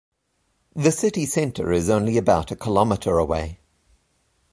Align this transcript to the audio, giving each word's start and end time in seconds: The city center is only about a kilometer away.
The 0.75 0.91
city 0.91 1.27
center 1.27 1.71
is 1.71 1.87
only 1.87 2.17
about 2.17 2.49
a 2.49 2.55
kilometer 2.55 3.19
away. 3.19 3.59